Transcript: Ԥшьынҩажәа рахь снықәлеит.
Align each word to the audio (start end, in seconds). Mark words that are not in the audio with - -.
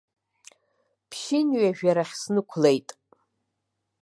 Ԥшьынҩажәа 1.09 1.91
рахь 1.97 2.15
снықәлеит. 2.21 2.89